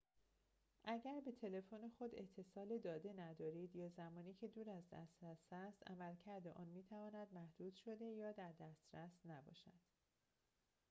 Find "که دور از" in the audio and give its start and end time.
4.33-4.89